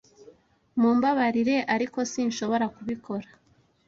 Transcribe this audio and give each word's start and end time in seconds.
Mumbabarire, 0.79 1.57
ariko 1.75 1.97
sinshobora 2.11 2.65
kubikora. 2.75 3.27